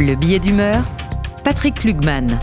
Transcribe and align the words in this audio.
Le 0.00 0.14
billet 0.14 0.38
d'humeur, 0.38 0.84
Patrick 1.42 1.82
Lugman. 1.82 2.38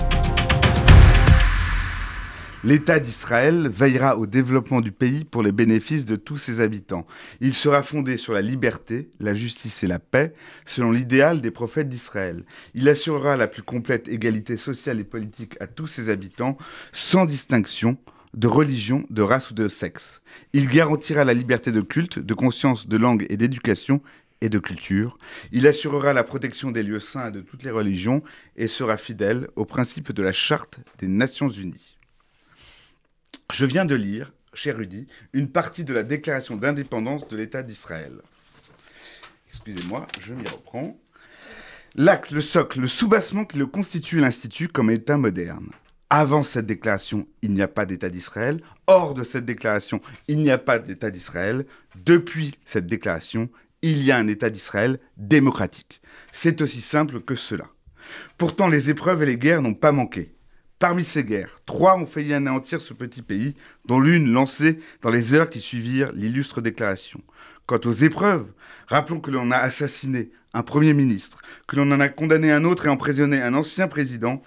L'État 2.65 2.99
d'Israël 2.99 3.69
veillera 3.69 4.17
au 4.17 4.25
développement 4.25 4.81
du 4.81 4.91
pays 4.91 5.23
pour 5.23 5.41
les 5.41 5.53
bénéfices 5.53 6.03
de 6.03 6.17
tous 6.17 6.37
ses 6.37 6.59
habitants. 6.59 7.07
Il 7.39 7.53
sera 7.53 7.81
fondé 7.81 8.17
sur 8.17 8.33
la 8.33 8.41
liberté, 8.41 9.09
la 9.21 9.33
justice 9.33 9.85
et 9.85 9.87
la 9.87 9.99
paix, 9.99 10.33
selon 10.65 10.91
l'idéal 10.91 11.39
des 11.39 11.51
prophètes 11.51 11.87
d'Israël. 11.87 12.43
Il 12.73 12.89
assurera 12.89 13.37
la 13.37 13.47
plus 13.47 13.63
complète 13.63 14.09
égalité 14.09 14.57
sociale 14.57 14.99
et 14.99 15.05
politique 15.05 15.55
à 15.61 15.67
tous 15.67 15.87
ses 15.87 16.09
habitants, 16.09 16.57
sans 16.91 17.23
distinction 17.23 17.97
de 18.35 18.47
religion, 18.47 19.05
de 19.09 19.21
race 19.21 19.51
ou 19.51 19.53
de 19.53 19.69
sexe. 19.69 20.21
Il 20.51 20.67
garantira 20.67 21.23
la 21.23 21.33
liberté 21.33 21.71
de 21.71 21.79
culte, 21.79 22.19
de 22.19 22.33
conscience, 22.33 22.87
de 22.89 22.97
langue 22.97 23.25
et 23.29 23.37
d'éducation 23.37 24.01
et 24.45 24.49
de 24.49 24.59
culture. 24.59 25.17
Il 25.51 25.67
assurera 25.67 26.13
la 26.13 26.23
protection 26.23 26.71
des 26.71 26.83
lieux 26.83 26.99
saints 26.99 27.31
de 27.31 27.41
toutes 27.41 27.63
les 27.63 27.71
religions 27.71 28.23
et 28.55 28.67
sera 28.67 28.95
fidèle 28.95 29.49
aux 29.55 29.65
principes 29.65 30.11
de 30.11 30.21
la 30.21 30.31
Charte 30.31 30.77
des 30.99 31.07
Nations 31.07 31.49
Unies. 31.49 31.97
Je 33.51 33.65
viens 33.65 33.85
de 33.85 33.95
lire, 33.95 34.31
cher 34.53 34.77
Rudy, 34.77 35.07
une 35.33 35.49
partie 35.49 35.83
de 35.83 35.93
la 35.93 36.03
déclaration 36.03 36.55
d'indépendance 36.55 37.27
de 37.27 37.35
l'État 37.35 37.63
d'Israël. 37.63 38.13
Excusez-moi, 39.49 40.05
je 40.21 40.33
m'y 40.33 40.47
reprends. 40.47 40.99
L'acte, 41.95 42.31
le 42.31 42.41
socle, 42.41 42.81
le 42.81 42.87
soubassement 42.87 43.45
qui 43.45 43.57
le 43.57 43.65
constitue 43.65 44.19
l'institut 44.19 44.67
comme 44.67 44.91
État 44.91 45.17
moderne. 45.17 45.71
Avant 46.11 46.43
cette 46.43 46.67
déclaration, 46.67 47.27
il 47.41 47.53
n'y 47.53 47.63
a 47.63 47.67
pas 47.67 47.85
d'État 47.87 48.09
d'Israël. 48.09 48.61
Hors 48.85 49.15
de 49.15 49.23
cette 49.23 49.45
déclaration, 49.45 50.01
il 50.27 50.39
n'y 50.39 50.51
a 50.51 50.59
pas 50.59 50.77
d'État 50.77 51.09
d'Israël. 51.09 51.65
Depuis 52.05 52.53
cette 52.65 52.85
déclaration, 52.85 53.49
il 53.91 54.03
y 54.03 54.11
a 54.11 54.17
un 54.17 54.27
État 54.27 54.49
d'Israël 54.49 54.99
démocratique. 55.15 56.01
C'est 56.31 56.61
aussi 56.61 56.81
simple 56.81 57.21
que 57.21 57.35
cela. 57.35 57.65
Pourtant, 58.37 58.67
les 58.67 58.89
épreuves 58.89 59.21
et 59.21 59.27
les 59.27 59.37
guerres 59.37 59.61
n'ont 59.61 59.75
pas 59.75 59.91
manqué. 59.91 60.33
Parmi 60.79 61.03
ces 61.03 61.23
guerres, 61.23 61.59
trois 61.67 61.95
ont 61.95 62.07
failli 62.07 62.33
anéantir 62.33 62.81
ce 62.81 62.95
petit 62.95 63.21
pays, 63.21 63.55
dont 63.85 63.99
l'une 63.99 64.31
lancée 64.31 64.79
dans 65.03 65.11
les 65.11 65.35
heures 65.35 65.49
qui 65.51 65.61
suivirent 65.61 66.11
l'illustre 66.13 66.61
déclaration. 66.61 67.21
Quant 67.67 67.79
aux 67.85 67.91
épreuves, 67.91 68.51
rappelons 68.87 69.19
que 69.19 69.29
l'on 69.29 69.51
a 69.51 69.57
assassiné 69.57 70.31
un 70.53 70.63
Premier 70.63 70.93
ministre, 70.93 71.43
que 71.67 71.75
l'on 71.75 71.91
en 71.91 71.99
a 71.99 72.09
condamné 72.09 72.51
un 72.51 72.65
autre 72.65 72.87
et 72.87 72.89
emprisonné 72.89 73.39
un 73.39 73.53
ancien 73.53 73.87
président 73.87 74.41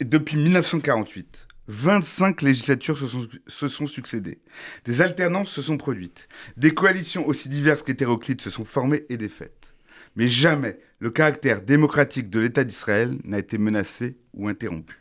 depuis 0.00 0.36
1948. 0.36 1.46
25 1.70 2.42
législatures 2.42 2.98
se 2.98 3.68
sont, 3.68 3.86
succédées. 3.86 4.40
Des 4.84 5.02
alternances 5.02 5.50
se 5.50 5.62
sont 5.62 5.76
produites. 5.76 6.28
Des 6.56 6.74
coalitions 6.74 7.26
aussi 7.28 7.48
diverses 7.48 7.84
qu'hétéroclites 7.84 8.40
se 8.40 8.50
sont 8.50 8.64
formées 8.64 9.04
et 9.08 9.16
défaites. 9.16 9.76
Mais 10.16 10.26
jamais 10.26 10.80
le 10.98 11.10
caractère 11.10 11.62
démocratique 11.62 12.28
de 12.28 12.40
l'État 12.40 12.64
d'Israël 12.64 13.16
n'a 13.22 13.38
été 13.38 13.56
menacé 13.56 14.16
ou 14.34 14.48
interrompu. 14.48 15.00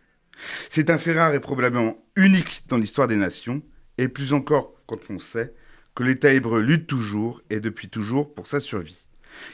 C'est 0.70 0.92
un 0.92 1.00
fait 1.00 1.14
rare 1.14 1.34
et 1.34 1.40
probablement 1.40 1.98
unique 2.16 2.64
dans 2.68 2.78
l'histoire 2.78 3.08
des 3.08 3.16
nations, 3.16 3.64
et 3.98 4.08
plus 4.08 4.32
encore 4.32 4.76
quand 4.86 5.00
on 5.10 5.18
sait 5.18 5.54
que 5.96 6.04
l'État 6.04 6.32
hébreu 6.32 6.62
lutte 6.62 6.86
toujours 6.86 7.42
et 7.50 7.60
depuis 7.60 7.90
toujours 7.90 8.34
pour 8.34 8.48
sa 8.48 8.60
survie. 8.60 9.08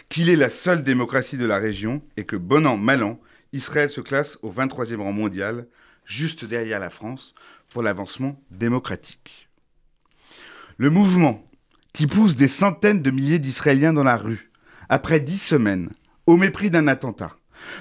Qu'il 0.10 0.30
est 0.30 0.36
la 0.36 0.50
seule 0.50 0.84
démocratie 0.84 1.38
de 1.38 1.46
la 1.46 1.60
région 1.60 2.04
et 2.18 2.26
que, 2.26 2.36
bon 2.36 2.68
an, 2.68 2.76
mal 2.76 3.04
an, 3.04 3.22
Israël 3.54 3.90
se 3.90 4.02
classe 4.02 4.38
au 4.42 4.52
23e 4.52 4.98
rang 4.98 5.14
mondial, 5.14 5.66
juste 6.06 6.46
derrière 6.46 6.80
la 6.80 6.90
France, 6.90 7.34
pour 7.70 7.84
l'avancement 7.84 8.40
démocratique. 8.52 9.50
Le 10.78 10.90
mouvement 10.90 11.46
qui 11.94 12.08
pousse 12.08 12.36
des 12.36 12.48
centaines 12.48 13.02
de 13.02 13.12
milliers 13.12 13.40
d'Israéliens 13.40 13.94
dans 13.94 14.04
la 14.04 14.18
rue, 14.18 14.52
après 14.90 15.20
dix 15.20 15.42
semaines, 15.42 15.90
au 16.26 16.38
mépris 16.38 16.70
d'un 16.70 16.88
attentat, 16.88 17.36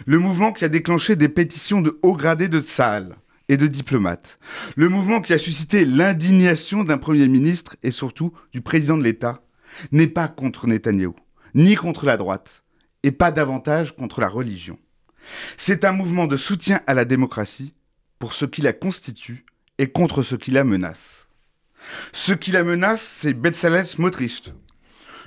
le 0.06 0.18
mouvement 0.18 0.52
qui 0.52 0.64
a 0.64 0.68
déclenché 0.68 1.16
des 1.16 1.28
pétitions 1.28 1.80
de 1.80 1.98
hauts 2.02 2.16
gradés 2.16 2.48
de 2.48 2.60
Tsahal 2.60 3.16
et 3.48 3.56
de 3.56 3.66
diplomates. 3.66 4.38
Le 4.76 4.88
mouvement 4.88 5.20
qui 5.20 5.32
a 5.32 5.38
suscité 5.38 5.84
l'indignation 5.84 6.84
d'un 6.84 6.98
Premier 6.98 7.28
ministre 7.28 7.76
et 7.82 7.90
surtout 7.90 8.32
du 8.52 8.60
président 8.60 8.96
de 8.96 9.02
l'État 9.02 9.42
n'est 9.92 10.06
pas 10.06 10.28
contre 10.28 10.66
Netanyahou, 10.66 11.14
ni 11.54 11.74
contre 11.74 12.06
la 12.06 12.16
droite, 12.16 12.62
et 13.02 13.12
pas 13.12 13.32
davantage 13.32 13.94
contre 13.94 14.20
la 14.20 14.28
religion. 14.28 14.78
C'est 15.56 15.84
un 15.84 15.92
mouvement 15.92 16.26
de 16.26 16.36
soutien 16.36 16.80
à 16.86 16.94
la 16.94 17.04
démocratie 17.04 17.74
pour 18.18 18.32
ce 18.32 18.44
qui 18.44 18.62
la 18.62 18.72
constitue 18.72 19.44
et 19.78 19.88
contre 19.88 20.22
ce 20.22 20.34
qui 20.34 20.50
la 20.50 20.64
menace. 20.64 21.26
Ce 22.12 22.32
qui 22.32 22.52
la 22.52 22.64
menace, 22.64 23.02
c'est 23.02 23.34
Betzalel 23.34 23.86
Smotrich, 23.86 24.52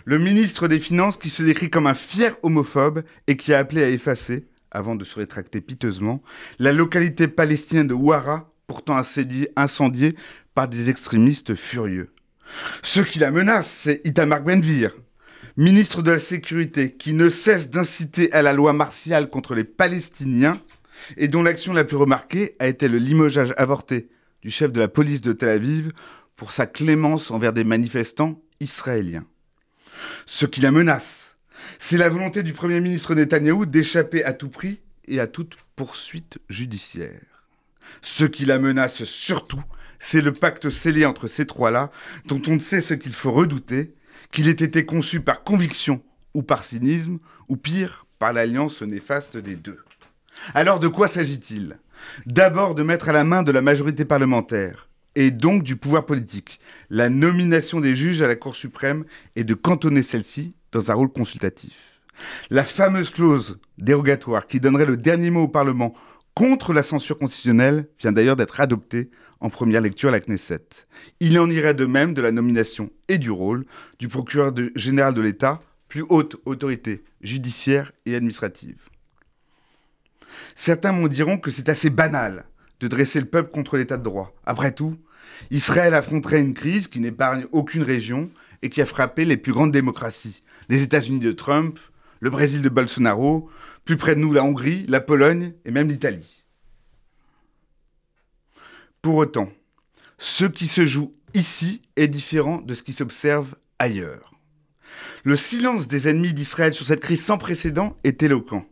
le 0.05 0.17
ministre 0.17 0.67
des 0.67 0.79
Finances 0.79 1.17
qui 1.17 1.29
se 1.29 1.43
décrit 1.43 1.69
comme 1.69 1.85
un 1.85 1.93
fier 1.93 2.37
homophobe 2.41 3.03
et 3.27 3.37
qui 3.37 3.53
a 3.53 3.59
appelé 3.59 3.83
à 3.83 3.89
effacer, 3.89 4.47
avant 4.71 4.95
de 4.95 5.03
se 5.03 5.19
rétracter 5.19 5.61
piteusement, 5.61 6.21
la 6.59 6.73
localité 6.73 7.27
palestinienne 7.27 7.87
de 7.87 7.93
Ouara, 7.93 8.51
pourtant 8.67 8.97
incendiée 8.97 10.15
par 10.55 10.67
des 10.67 10.89
extrémistes 10.89 11.55
furieux. 11.55 12.13
Ce 12.83 13.01
qui 13.01 13.19
la 13.19 13.31
menace, 13.31 13.67
c'est 13.67 14.01
Itamar 14.05 14.41
Benvir, 14.41 14.95
ministre 15.57 16.01
de 16.01 16.11
la 16.11 16.19
Sécurité, 16.19 16.93
qui 16.93 17.13
ne 17.13 17.29
cesse 17.29 17.69
d'inciter 17.69 18.31
à 18.31 18.41
la 18.41 18.53
loi 18.53 18.73
martiale 18.73 19.29
contre 19.29 19.55
les 19.55 19.63
Palestiniens 19.63 20.61
et 21.15 21.27
dont 21.27 21.43
l'action 21.43 21.73
la 21.73 21.83
plus 21.83 21.97
remarquée 21.97 22.55
a 22.59 22.67
été 22.67 22.87
le 22.87 22.97
limogeage 22.97 23.53
avorté 23.57 24.09
du 24.41 24.51
chef 24.51 24.71
de 24.71 24.79
la 24.79 24.87
police 24.87 25.21
de 25.21 25.33
Tel 25.33 25.49
Aviv 25.49 25.91
pour 26.35 26.51
sa 26.51 26.65
clémence 26.65 27.31
envers 27.31 27.53
des 27.53 27.63
manifestants 27.63 28.41
israéliens. 28.59 29.25
Ce 30.25 30.45
qui 30.45 30.61
la 30.61 30.71
menace, 30.71 31.35
c'est 31.79 31.97
la 31.97 32.09
volonté 32.09 32.43
du 32.43 32.53
Premier 32.53 32.79
ministre 32.79 33.15
Netanyahou 33.15 33.65
d'échapper 33.65 34.23
à 34.23 34.33
tout 34.33 34.49
prix 34.49 34.81
et 35.07 35.19
à 35.19 35.27
toute 35.27 35.57
poursuite 35.75 36.39
judiciaire. 36.49 37.21
Ce 38.01 38.25
qui 38.25 38.45
la 38.45 38.59
menace 38.59 39.03
surtout, 39.05 39.63
c'est 39.99 40.21
le 40.21 40.33
pacte 40.33 40.69
scellé 40.69 41.05
entre 41.05 41.27
ces 41.27 41.45
trois-là, 41.45 41.91
dont 42.25 42.41
on 42.47 42.55
ne 42.55 42.59
sait 42.59 42.81
ce 42.81 42.93
qu'il 42.93 43.13
faut 43.13 43.31
redouter, 43.31 43.95
qu'il 44.31 44.47
ait 44.47 44.51
été 44.51 44.85
conçu 44.85 45.21
par 45.21 45.43
conviction 45.43 46.03
ou 46.33 46.43
par 46.43 46.63
cynisme, 46.63 47.17
ou 47.49 47.57
pire, 47.57 48.05
par 48.19 48.33
l'alliance 48.33 48.81
néfaste 48.81 49.37
des 49.37 49.55
deux. 49.55 49.79
Alors 50.53 50.79
de 50.79 50.87
quoi 50.87 51.07
s'agit-il? 51.07 51.77
D'abord 52.25 52.75
de 52.75 52.83
mettre 52.83 53.09
à 53.09 53.13
la 53.13 53.23
main 53.23 53.43
de 53.43 53.51
la 53.51 53.61
majorité 53.61 54.05
parlementaire 54.05 54.87
et 55.15 55.31
donc 55.31 55.63
du 55.63 55.75
pouvoir 55.75 56.05
politique, 56.05 56.59
la 56.89 57.09
nomination 57.09 57.79
des 57.79 57.95
juges 57.95 58.21
à 58.21 58.27
la 58.27 58.35
Cour 58.35 58.55
suprême 58.55 59.03
et 59.35 59.43
de 59.43 59.55
cantonner 59.55 60.03
celle-ci 60.03 60.53
dans 60.71 60.91
un 60.91 60.93
rôle 60.93 61.11
consultatif. 61.11 61.73
La 62.49 62.63
fameuse 62.63 63.09
clause 63.09 63.59
dérogatoire 63.77 64.47
qui 64.47 64.59
donnerait 64.59 64.85
le 64.85 64.97
dernier 64.97 65.31
mot 65.31 65.43
au 65.43 65.47
Parlement 65.47 65.93
contre 66.33 66.71
la 66.71 66.83
censure 66.83 67.17
constitutionnelle 67.17 67.87
vient 67.99 68.11
d'ailleurs 68.11 68.35
d'être 68.35 68.61
adoptée 68.61 69.09
en 69.39 69.49
première 69.49 69.81
lecture 69.81 70.09
à 70.09 70.11
la 70.11 70.19
Knesset. 70.19 70.67
Il 71.19 71.39
en 71.39 71.49
irait 71.49 71.73
de 71.73 71.85
même 71.85 72.13
de 72.13 72.21
la 72.21 72.31
nomination 72.31 72.91
et 73.07 73.17
du 73.17 73.31
rôle 73.31 73.65
du 73.99 74.07
procureur 74.07 74.53
général 74.75 75.13
de 75.13 75.21
l'État, 75.21 75.61
plus 75.87 76.03
haute 76.09 76.37
autorité 76.45 77.03
judiciaire 77.21 77.91
et 78.05 78.15
administrative. 78.15 78.77
Certains 80.55 80.91
m'en 80.91 81.07
diront 81.07 81.37
que 81.37 81.51
c'est 81.51 81.69
assez 81.69 81.89
banal 81.89 82.45
de 82.79 82.87
dresser 82.87 83.19
le 83.19 83.25
peuple 83.25 83.51
contre 83.51 83.77
l'état 83.77 83.97
de 83.97 84.03
droit. 84.03 84.35
Après 84.45 84.71
tout, 84.71 84.97
Israël 85.51 85.93
affronterait 85.93 86.41
une 86.41 86.53
crise 86.53 86.87
qui 86.87 86.99
n'épargne 86.99 87.45
aucune 87.51 87.83
région 87.83 88.29
et 88.61 88.69
qui 88.69 88.81
a 88.81 88.85
frappé 88.85 89.25
les 89.25 89.37
plus 89.37 89.51
grandes 89.51 89.71
démocraties. 89.71 90.43
Les 90.69 90.83
États-Unis 90.83 91.19
de 91.19 91.31
Trump, 91.31 91.79
le 92.19 92.29
Brésil 92.29 92.61
de 92.61 92.69
Bolsonaro, 92.69 93.49
plus 93.85 93.97
près 93.97 94.15
de 94.15 94.19
nous 94.19 94.33
la 94.33 94.43
Hongrie, 94.43 94.85
la 94.87 94.99
Pologne 94.99 95.53
et 95.65 95.71
même 95.71 95.89
l'Italie. 95.89 96.43
Pour 99.01 99.15
autant, 99.15 99.49
ce 100.17 100.45
qui 100.45 100.67
se 100.67 100.85
joue 100.85 101.13
ici 101.33 101.81
est 101.95 102.07
différent 102.07 102.61
de 102.61 102.73
ce 102.73 102.83
qui 102.83 102.93
s'observe 102.93 103.55
ailleurs. 103.79 104.33
Le 105.23 105.35
silence 105.35 105.87
des 105.87 106.07
ennemis 106.07 106.33
d'Israël 106.33 106.73
sur 106.73 106.85
cette 106.85 107.01
crise 107.01 107.23
sans 107.23 107.37
précédent 107.37 107.95
est 108.03 108.23
éloquent. 108.23 108.65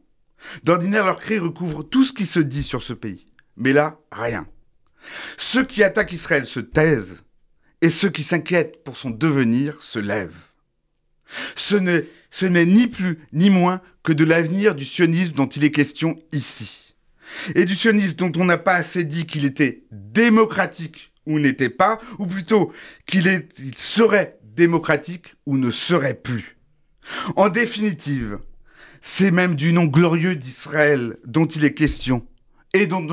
D'ordinaire, 0.63 1.05
leurs 1.05 1.19
cris 1.19 1.39
recouvrent 1.39 1.83
tout 1.83 2.03
ce 2.03 2.13
qui 2.13 2.25
se 2.25 2.39
dit 2.39 2.63
sur 2.63 2.83
ce 2.83 2.93
pays. 2.93 3.27
Mais 3.57 3.73
là, 3.73 3.99
rien. 4.11 4.47
Ceux 5.37 5.63
qui 5.63 5.83
attaquent 5.83 6.13
Israël 6.13 6.45
se 6.45 6.59
taisent 6.59 7.23
et 7.81 7.89
ceux 7.89 8.09
qui 8.09 8.23
s'inquiètent 8.23 8.83
pour 8.83 8.97
son 8.97 9.09
devenir 9.09 9.81
se 9.81 9.99
lèvent. 9.99 10.51
Ce 11.55 11.75
n'est, 11.75 12.65
ni 12.65 12.87
plus 12.87 13.19
ni 13.33 13.49
moins 13.49 13.81
que 14.03 14.13
de 14.13 14.23
l'avenir 14.23 14.75
du 14.75 14.85
sionisme 14.85 15.33
dont 15.33 15.47
il 15.47 15.63
est 15.63 15.71
question 15.71 16.17
ici. 16.31 16.95
Et 17.55 17.65
du 17.65 17.75
sionisme 17.75 18.17
dont 18.17 18.31
on 18.37 18.45
n'a 18.45 18.57
pas 18.57 18.75
assez 18.75 19.03
dit 19.03 19.25
qu'il 19.25 19.45
était 19.45 19.83
démocratique 19.91 21.11
ou 21.25 21.39
n'était 21.39 21.69
pas, 21.69 21.99
ou 22.19 22.27
plutôt 22.27 22.71
qu'il 23.07 23.47
il 23.57 23.77
serait 23.77 24.37
démocratique 24.43 25.33
ou 25.45 25.57
ne 25.57 25.71
serait 25.71 26.13
plus. 26.13 26.57
En 27.35 27.49
définitive, 27.49 28.39
c'est 29.07 29.29
même 29.29 29.53
du 29.55 29.71
nom 29.71 29.85
glorieux 29.85 30.35
d'Israël 30.35 31.19
dont 31.25 31.45
il 31.45 31.63
est 31.63 31.75
question, 31.75 32.25
et 32.73 32.87
dont, 32.87 33.05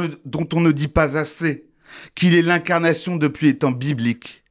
on 0.54 0.60
ne 0.62 0.72
dit 0.72 0.88
pas 0.88 1.18
assez 1.18 1.68
qu'il 2.14 2.34
est 2.34 2.40
l'incarnation 2.40 3.16
depuis 3.16 3.48
les 3.48 3.58
temps 3.58 3.72
bibliques 3.72 4.42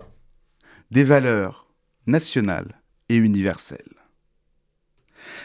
des 0.92 1.04
valeurs 1.04 1.74
nationales 2.06 2.80
et 3.10 3.16
universelles. 3.16 3.96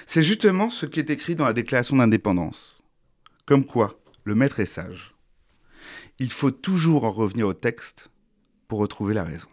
C'est 0.04 0.22
justement 0.22 0.68
ce 0.68 0.84
qui 0.84 1.00
est 1.00 1.08
écrit 1.08 1.34
dans 1.34 1.46
la 1.46 1.54
déclaration 1.54 1.96
d'indépendance. 1.96 2.82
Comme 3.46 3.64
quoi, 3.64 3.98
le 4.24 4.34
maître 4.34 4.60
est 4.60 4.66
sage. 4.66 5.14
Il 6.18 6.30
faut 6.30 6.50
toujours 6.50 7.04
en 7.04 7.10
revenir 7.10 7.48
au 7.48 7.54
texte 7.54 8.10
pour 8.68 8.80
retrouver 8.80 9.14
la 9.14 9.24
raison. 9.24 9.48